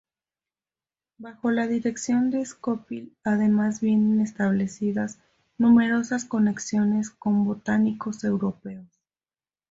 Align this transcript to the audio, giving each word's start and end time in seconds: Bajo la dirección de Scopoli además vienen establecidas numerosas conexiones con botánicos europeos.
Bajo 1.19 1.51
la 1.51 1.67
dirección 1.67 2.31
de 2.31 2.43
Scopoli 2.43 3.13
además 3.23 3.81
vienen 3.81 4.19
establecidas 4.21 5.19
numerosas 5.59 6.25
conexiones 6.25 7.11
con 7.11 7.45
botánicos 7.45 8.23
europeos. 8.23 8.87